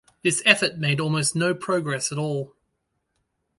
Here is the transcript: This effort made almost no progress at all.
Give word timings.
This 0.23 0.41
effort 0.45 0.79
made 0.79 0.99
almost 0.99 1.35
no 1.35 1.53
progress 1.53 2.11
at 2.11 2.17
all. 2.17 2.55